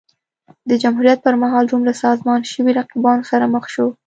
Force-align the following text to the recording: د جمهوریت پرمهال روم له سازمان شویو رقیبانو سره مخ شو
د 0.69 0.71
جمهوریت 0.81 1.19
پرمهال 1.25 1.65
روم 1.71 1.83
له 1.89 1.93
سازمان 2.03 2.39
شویو 2.51 2.77
رقیبانو 2.79 3.27
سره 3.31 3.45
مخ 3.53 3.65
شو 3.73 3.87